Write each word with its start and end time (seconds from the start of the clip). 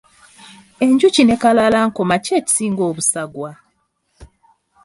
Enjuki 0.85 1.21
ne 1.25 1.35
kalalankoma 1.41 2.15
ki 2.23 2.31
ekisinga 2.39 2.81
obusagwa? 2.89 3.51